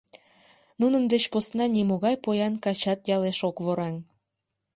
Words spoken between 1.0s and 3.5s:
деч посна нимогай поян качат ялеш